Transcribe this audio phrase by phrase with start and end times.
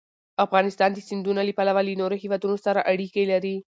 [0.45, 3.55] افغانستان د سیندونه له پلوه له نورو هېوادونو سره اړیکې لري.